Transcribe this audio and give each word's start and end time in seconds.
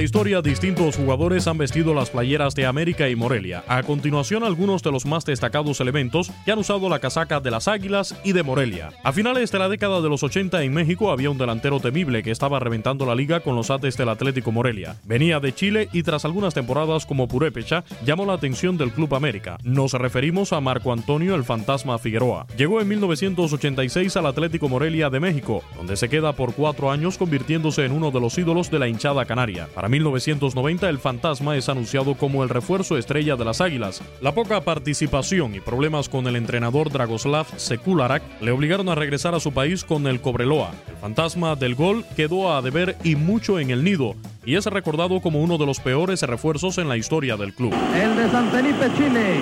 La 0.00 0.04
historia, 0.04 0.40
distintos 0.40 0.96
jugadores 0.96 1.46
han 1.46 1.58
vestido 1.58 1.92
las 1.92 2.08
playeras 2.08 2.54
de 2.54 2.64
América 2.64 3.10
y 3.10 3.16
Morelia. 3.16 3.62
A 3.68 3.82
continuación, 3.82 4.44
algunos 4.44 4.82
de 4.82 4.90
los 4.90 5.04
más 5.04 5.26
destacados 5.26 5.78
elementos 5.78 6.32
que 6.46 6.52
han 6.52 6.58
usado 6.58 6.88
la 6.88 7.00
casaca 7.00 7.38
de 7.38 7.50
las 7.50 7.68
Águilas 7.68 8.18
y 8.24 8.32
de 8.32 8.42
Morelia. 8.42 8.94
A 9.04 9.12
finales 9.12 9.52
de 9.52 9.58
la 9.58 9.68
década 9.68 10.00
de 10.00 10.08
los 10.08 10.22
80 10.22 10.62
en 10.62 10.72
México 10.72 11.10
había 11.10 11.28
un 11.28 11.36
delantero 11.36 11.80
temible 11.80 12.22
que 12.22 12.30
estaba 12.30 12.58
reventando 12.58 13.04
la 13.04 13.14
liga 13.14 13.40
con 13.40 13.56
los 13.56 13.70
ates 13.70 13.98
del 13.98 14.08
Atlético 14.08 14.52
Morelia. 14.52 14.96
Venía 15.04 15.38
de 15.38 15.54
Chile 15.54 15.90
y 15.92 16.02
tras 16.02 16.24
algunas 16.24 16.54
temporadas 16.54 17.04
como 17.04 17.28
purépecha, 17.28 17.84
llamó 18.02 18.24
la 18.24 18.32
atención 18.32 18.78
del 18.78 18.92
Club 18.92 19.14
América. 19.14 19.58
Nos 19.64 19.92
referimos 19.92 20.54
a 20.54 20.62
Marco 20.62 20.94
Antonio 20.94 21.34
el 21.34 21.44
Fantasma 21.44 21.98
Figueroa. 21.98 22.46
Llegó 22.56 22.80
en 22.80 22.88
1986 22.88 24.16
al 24.16 24.24
Atlético 24.24 24.70
Morelia 24.70 25.10
de 25.10 25.20
México, 25.20 25.62
donde 25.76 25.98
se 25.98 26.08
queda 26.08 26.32
por 26.32 26.54
cuatro 26.54 26.90
años 26.90 27.18
convirtiéndose 27.18 27.84
en 27.84 27.92
uno 27.92 28.10
de 28.10 28.20
los 28.20 28.38
ídolos 28.38 28.70
de 28.70 28.78
la 28.78 28.88
hinchada 28.88 29.26
canaria. 29.26 29.68
Para 29.74 29.89
1990 29.90 30.88
el 30.88 30.98
fantasma 30.98 31.56
es 31.56 31.68
anunciado 31.68 32.14
como 32.14 32.42
el 32.42 32.48
refuerzo 32.48 32.96
estrella 32.96 33.36
de 33.36 33.44
las 33.44 33.60
Águilas. 33.60 34.00
La 34.20 34.32
poca 34.32 34.60
participación 34.60 35.54
y 35.54 35.60
problemas 35.60 36.08
con 36.08 36.26
el 36.26 36.36
entrenador 36.36 36.90
Dragoslav 36.90 37.46
Sekularak 37.56 38.22
le 38.40 38.52
obligaron 38.52 38.88
a 38.88 38.94
regresar 38.94 39.34
a 39.34 39.40
su 39.40 39.52
país 39.52 39.84
con 39.84 40.06
el 40.06 40.20
Cobreloa. 40.20 40.70
El 40.88 40.96
fantasma 40.96 41.56
del 41.56 41.74
gol 41.74 42.04
quedó 42.16 42.52
a 42.52 42.62
deber 42.62 42.96
y 43.02 43.16
mucho 43.16 43.58
en 43.58 43.70
el 43.70 43.82
nido 43.84 44.14
y 44.44 44.56
es 44.56 44.64
recordado 44.66 45.20
como 45.20 45.42
uno 45.42 45.58
de 45.58 45.66
los 45.66 45.80
peores 45.80 46.22
refuerzos 46.22 46.78
en 46.78 46.88
la 46.88 46.96
historia 46.96 47.36
del 47.36 47.52
club. 47.52 47.74
El 47.94 48.16
de 48.16 48.30
San 48.30 48.48
Felipe, 48.50 48.90
Chile. 48.96 49.40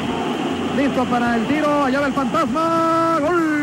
Listo 0.76 1.04
para 1.04 1.37
el 1.37 1.47
tiro. 1.47 1.84
Allá 1.84 2.00
va 2.00 2.06
el 2.06 2.12
fantasma. 2.12 3.19
¡Gol! 3.20 3.58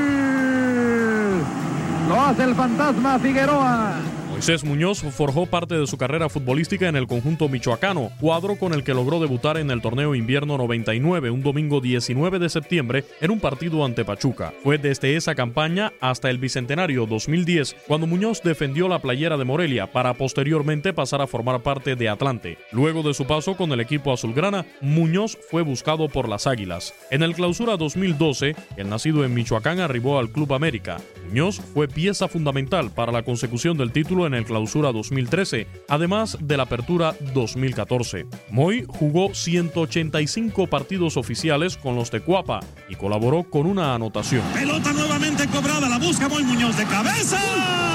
Lo 2.08 2.22
hace 2.22 2.44
el 2.44 2.56
fantasma 2.56 3.18
Figueroa. 3.20 4.15
Moisés 4.36 4.66
Muñoz 4.66 5.00
forjó 5.00 5.46
parte 5.46 5.76
de 5.76 5.88
su 5.88 5.98
carrera 5.98 6.28
futbolística 6.28 6.90
en 6.90 6.98
el 6.98 7.08
conjunto 7.08 7.48
michoacano, 7.48 8.12
cuadro 8.20 8.58
con 8.58 8.74
el 8.74 8.84
que 8.84 8.94
logró 8.94 9.22
debutar 9.22 9.56
en 9.56 9.72
el 9.72 9.82
torneo 9.82 10.14
invierno 10.14 10.58
99 10.58 11.30
un 11.30 11.42
domingo 11.42 11.80
19 11.80 12.38
de 12.38 12.50
septiembre 12.50 13.06
en 13.22 13.32
un 13.32 13.40
partido 13.40 13.86
ante 13.86 14.04
Pachuca. 14.04 14.52
Fue 14.62 14.78
desde 14.78 15.16
esa 15.16 15.36
campaña 15.36 15.94
hasta 16.02 16.30
el 16.30 16.38
Bicentenario 16.38 17.06
2010 17.06 17.78
cuando 17.88 18.08
Muñoz 18.08 18.44
defendió 18.44 18.90
la 18.90 19.00
playera 19.00 19.38
de 19.38 19.46
Morelia 19.46 19.90
para 19.90 20.14
posteriormente 20.16 20.92
pasar 20.92 21.22
a 21.22 21.28
formar 21.28 21.62
parte 21.62 21.96
de 21.96 22.10
Atlante. 22.10 22.58
Luego 22.74 23.04
de 23.04 23.14
su 23.14 23.26
paso 23.26 23.56
con 23.56 23.72
el 23.72 23.80
equipo 23.80 24.12
azulgrana, 24.12 24.66
Muñoz 24.82 25.38
fue 25.50 25.62
buscado 25.62 26.10
por 26.10 26.28
las 26.28 26.46
Águilas. 26.46 26.94
En 27.10 27.24
el 27.24 27.36
clausura 27.36 27.78
2012, 27.78 28.54
el 28.76 28.90
nacido 28.90 29.24
en 29.24 29.34
Michoacán 29.34 29.80
arribó 29.80 30.20
al 30.20 30.30
Club 30.30 30.54
América. 30.54 30.98
Muñoz 31.30 31.62
fue 31.74 31.88
pieza 31.88 32.28
fundamental 32.28 32.92
para 32.92 33.14
la 33.14 33.24
consecución 33.24 33.78
del 33.78 33.94
título 33.94 34.25
en 34.28 34.34
el 34.34 34.46
clausura 34.46 34.92
2013, 34.92 35.68
además 35.88 36.38
de 36.42 36.58
la 36.58 36.64
apertura 36.64 37.16
2014. 37.34 38.26
Moy 38.50 38.86
jugó 38.88 39.34
185 39.34 40.68
partidos 40.68 41.18
oficiales 41.18 41.78
con 41.78 41.96
los 41.96 42.12
de 42.12 42.22
Cuapa 42.22 42.60
y 42.90 42.96
colaboró 42.96 43.44
con 43.44 43.66
una 43.66 43.96
anotación. 43.96 44.44
Pelota 44.54 44.94
nuevamente 44.94 45.48
cobrada, 45.48 45.90
la 45.90 45.98
busca 45.98 46.28
Moy 46.30 46.44
Muñoz 46.44 46.78
de 46.78 46.86
cabeza. 46.86 47.95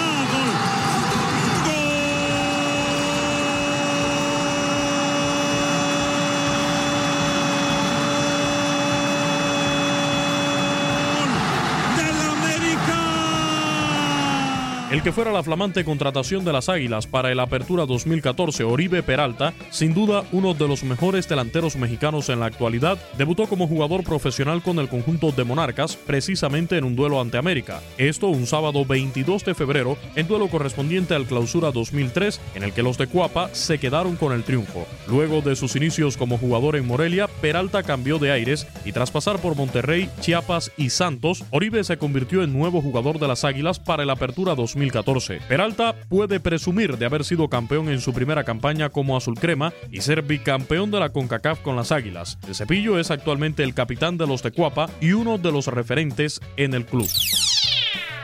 El 14.91 15.05
que 15.05 15.13
fuera 15.13 15.31
la 15.31 15.45
flamante 15.45 15.85
contratación 15.85 16.45
de 16.45 16.53
las 16.53 16.69
Águilas 16.69 17.07
para 17.07 17.31
el 17.31 17.39
Apertura 17.39 17.87
2014, 17.87 18.65
Oribe 18.65 19.05
Peralta, 19.05 19.55
sin 19.71 19.95
duda 19.95 20.25
uno 20.33 20.53
de 20.53 20.67
los 20.67 20.83
mejores 20.83 21.29
delanteros 21.29 21.77
mexicanos 21.77 22.29
en 22.29 22.41
la 22.41 22.47
actualidad, 22.47 22.99
debutó 23.17 23.47
como 23.47 23.69
jugador 23.69 24.03
profesional 24.03 24.65
con 24.65 24.81
el 24.81 24.89
conjunto 24.89 25.31
de 25.31 25.45
Monarcas, 25.45 25.95
precisamente 25.95 26.77
en 26.77 26.83
un 26.83 26.97
duelo 26.97 27.21
ante 27.21 27.39
América. 27.39 27.81
Esto 27.99 28.27
un 28.31 28.49
sábado 28.49 28.85
22 28.85 29.45
de 29.45 29.55
febrero, 29.55 29.97
en 30.17 30.27
duelo 30.27 30.49
correspondiente 30.49 31.15
al 31.15 31.27
Clausura 31.27 31.71
2003, 31.71 32.41
en 32.57 32.65
el 32.65 32.73
que 32.73 32.83
los 32.83 32.99
de 32.99 33.07
Cuapa 33.07 33.49
se 33.53 33.79
quedaron 33.79 34.17
con 34.17 34.33
el 34.33 34.43
triunfo. 34.43 34.89
Luego 35.07 35.41
de 35.41 35.55
sus 35.55 35.77
inicios 35.77 36.17
como 36.17 36.37
jugador 36.37 36.75
en 36.75 36.89
Morelia, 36.89 37.29
Peralta 37.41 37.85
cambió 37.85 38.19
de 38.19 38.33
aires 38.33 38.67
y 38.85 38.91
tras 38.91 39.13
pasar 39.13 39.39
por 39.39 39.55
Monterrey, 39.55 40.11
Chiapas 40.19 40.73
y 40.77 40.91
Santos, 40.91 41.45
Oribe 41.53 41.85
se 41.85 41.97
convirtió 41.97 42.43
en 42.43 42.53
nuevo 42.53 42.83
jugador 42.83 43.21
de 43.21 43.29
las 43.29 43.45
Águilas 43.45 43.79
para 43.79 44.03
el 44.03 44.11
Apertura 44.11 44.57
2014. 44.57 44.80
2014. 44.81 45.41
Peralta 45.49 45.95
puede 46.09 46.41
presumir 46.41 46.97
de 46.97 47.07
haber 47.07 47.25
sido 47.25 47.49
campeón 47.49 47.89
en 47.89 48.01
su 48.01 48.13
primera 48.13 48.45
campaña 48.45 48.89
como 48.89 49.17
azul 49.17 49.39
crema 49.39 49.73
y 49.91 50.01
ser 50.01 50.23
bicampeón 50.23 50.91
de 50.91 51.01
la 51.01 51.11
CONCACAF 51.11 51.61
con 51.61 51.77
las 51.77 51.93
Águilas. 51.93 52.39
El 52.49 52.55
Cepillo 52.55 52.99
es 52.99 53.11
actualmente 53.11 53.63
el 53.63 53.75
capitán 53.75 54.17
de 54.17 54.27
los 54.27 54.43
Tecuapa 54.43 54.89
y 55.01 55.13
uno 55.13 55.39
de 55.39 55.53
los 55.53 55.67
referentes 55.67 56.41
en 56.57 56.75
el 56.75 56.87
club. 56.87 57.09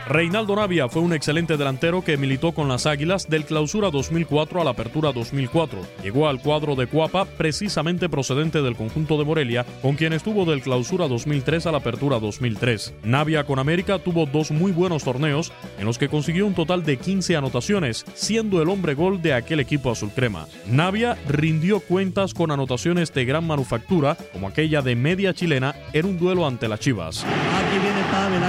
Reinaldo 0.08 0.54
Navia 0.54 0.88
fue 0.88 1.02
un 1.02 1.12
excelente 1.12 1.56
delantero 1.56 2.04
que 2.04 2.16
militó 2.16 2.52
con 2.52 2.68
las 2.68 2.86
Águilas 2.86 3.28
del 3.28 3.44
Clausura 3.44 3.90
2004 3.90 4.60
a 4.60 4.64
la 4.64 4.70
Apertura 4.70 5.10
2004. 5.10 5.80
Llegó 6.00 6.28
al 6.28 6.40
cuadro 6.40 6.76
de 6.76 6.86
Cuapa 6.86 7.24
precisamente 7.24 8.08
procedente 8.08 8.62
del 8.62 8.76
conjunto 8.76 9.18
de 9.18 9.24
Morelia, 9.24 9.66
con 9.82 9.96
quien 9.96 10.12
estuvo 10.12 10.44
del 10.44 10.62
Clausura 10.62 11.08
2003 11.08 11.66
a 11.66 11.72
la 11.72 11.78
Apertura 11.78 12.20
2003. 12.20 12.94
Navia 13.02 13.42
con 13.42 13.58
América 13.58 13.98
tuvo 13.98 14.26
dos 14.26 14.52
muy 14.52 14.70
buenos 14.70 15.02
torneos 15.02 15.52
en 15.76 15.86
los 15.86 15.98
que 15.98 16.08
consiguió 16.08 16.46
un 16.46 16.54
total 16.54 16.84
de 16.84 16.98
15 16.98 17.34
anotaciones, 17.34 18.04
siendo 18.14 18.62
el 18.62 18.68
hombre 18.68 18.94
gol 18.94 19.20
de 19.20 19.34
aquel 19.34 19.58
equipo 19.58 19.90
azul 19.90 20.12
crema. 20.14 20.46
Navia 20.68 21.18
rindió 21.26 21.80
cuentas 21.80 22.32
con 22.32 22.52
anotaciones 22.52 23.12
de 23.12 23.24
gran 23.24 23.44
manufactura, 23.44 24.16
como 24.32 24.46
aquella 24.46 24.82
de 24.82 24.94
media 24.94 25.34
chilena 25.34 25.74
en 25.92 26.06
un 26.06 26.16
duelo 26.16 26.46
ante 26.46 26.68
las 26.68 26.78
Chivas. 26.78 27.26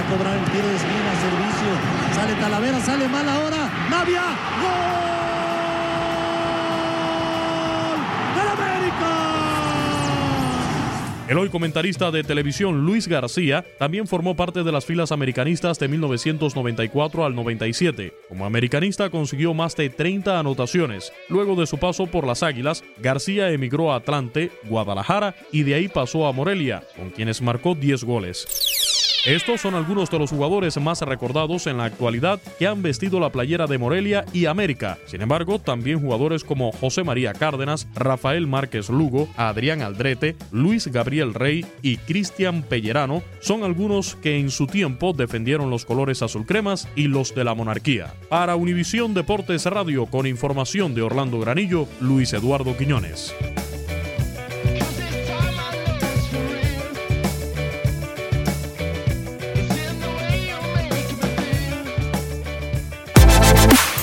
Cobrar 0.08 0.38
el 0.38 0.44
tiro 0.46 0.66
esquina, 0.70 1.12
servicio. 1.20 1.68
Sale 2.14 2.34
Talavera, 2.40 2.80
sale 2.80 3.08
mal 3.08 3.28
ahora. 3.28 3.68
Del 8.34 8.48
América. 8.48 9.12
El 11.28 11.36
hoy 11.36 11.50
comentarista 11.50 12.10
de 12.10 12.24
televisión 12.24 12.86
Luis 12.86 13.06
García 13.06 13.66
también 13.78 14.06
formó 14.06 14.34
parte 14.34 14.62
de 14.62 14.72
las 14.72 14.86
filas 14.86 15.12
americanistas 15.12 15.78
de 15.78 15.88
1994 15.88 17.26
al 17.26 17.34
97. 17.34 18.14
Como 18.30 18.46
americanista 18.46 19.10
consiguió 19.10 19.52
más 19.52 19.76
de 19.76 19.90
30 19.90 20.40
anotaciones. 20.40 21.12
Luego 21.28 21.54
de 21.54 21.66
su 21.66 21.76
paso 21.76 22.06
por 22.06 22.26
las 22.26 22.42
Águilas, 22.42 22.82
García 22.96 23.50
emigró 23.50 23.92
a 23.92 23.96
Atlante, 23.96 24.50
Guadalajara 24.64 25.34
y 25.52 25.64
de 25.64 25.74
ahí 25.74 25.88
pasó 25.88 26.26
a 26.26 26.32
Morelia, 26.32 26.82
con 26.96 27.10
quienes 27.10 27.42
marcó 27.42 27.74
10 27.74 28.04
goles. 28.04 28.46
Estos 29.24 29.60
son 29.60 29.74
algunos 29.74 30.10
de 30.10 30.18
los 30.18 30.30
jugadores 30.30 30.80
más 30.80 31.02
recordados 31.02 31.66
en 31.66 31.78
la 31.78 31.84
actualidad 31.84 32.40
que 32.58 32.68
han 32.68 32.82
vestido 32.82 33.18
la 33.18 33.30
playera 33.30 33.66
de 33.66 33.76
Morelia 33.76 34.24
y 34.32 34.46
América. 34.46 34.98
Sin 35.06 35.20
embargo, 35.20 35.58
también 35.58 36.00
jugadores 36.00 36.44
como 36.44 36.70
José 36.70 37.02
María 37.02 37.32
Cárdenas, 37.32 37.88
Rafael 37.94 38.46
Márquez 38.46 38.88
Lugo, 38.88 39.28
Adrián 39.36 39.82
Aldrete, 39.82 40.36
Luis 40.52 40.86
Gabriel 40.86 41.34
Rey 41.34 41.66
y 41.82 41.96
Cristian 41.96 42.62
Pellerano 42.62 43.22
son 43.40 43.64
algunos 43.64 44.14
que 44.16 44.38
en 44.38 44.50
su 44.50 44.66
tiempo 44.66 45.12
defendieron 45.12 45.68
los 45.68 45.84
colores 45.84 46.22
azul 46.22 46.46
cremas 46.46 46.88
y 46.94 47.08
los 47.08 47.34
de 47.34 47.44
la 47.44 47.54
monarquía. 47.54 48.14
Para 48.28 48.56
Univisión 48.56 49.14
Deportes 49.14 49.66
Radio 49.66 50.06
con 50.06 50.26
información 50.26 50.94
de 50.94 51.02
Orlando 51.02 51.40
Granillo, 51.40 51.88
Luis 52.00 52.32
Eduardo 52.32 52.76
Quiñones. 52.76 53.34